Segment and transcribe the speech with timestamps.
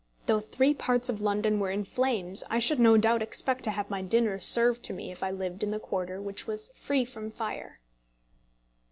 [0.25, 3.91] Though three parts of London were in flames I should no doubt expect to have
[3.91, 7.29] my dinner served to me if I lived in the quarter which was free from
[7.29, 7.77] fire.